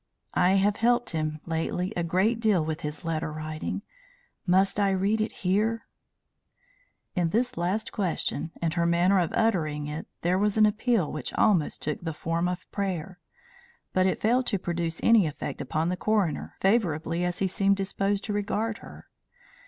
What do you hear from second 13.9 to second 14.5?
But it failed